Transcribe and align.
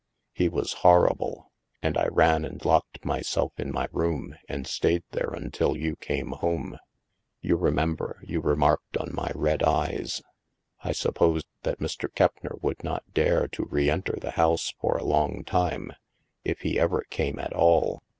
He 0.33 0.49
was 0.49 0.73
horrible, 0.81 1.51
and 1.83 1.95
I 1.95 2.07
ran 2.07 2.43
and 2.43 2.65
locked 2.65 3.05
myself 3.05 3.51
in 3.59 3.71
my 3.71 3.87
room 3.91 4.35
and 4.49 4.65
stayed 4.65 5.03
there 5.11 5.29
until 5.29 5.77
you 5.77 5.95
came 5.95 6.29
home. 6.31 6.79
You 7.39 7.55
remember 7.55 8.19
you 8.23 8.41
remarked 8.41 8.97
on 8.97 9.13
my 9.13 9.31
red 9.35 9.61
eyes. 9.61 10.23
I 10.83 10.91
supposed 10.91 11.45
that 11.61 11.77
Mr. 11.77 12.09
Keppner 12.11 12.55
would 12.63 12.83
not 12.83 13.13
dare 13.13 13.47
to 13.49 13.65
reenter 13.65 14.17
the 14.19 14.31
house 14.31 14.73
for 14.81 14.97
a 14.97 15.03
long 15.05 15.43
time— 15.43 15.91
if 16.43 16.61
he 16.61 16.79
ever 16.79 17.03
came, 17.11 17.37
at 17.37 17.53
all. 17.53 18.01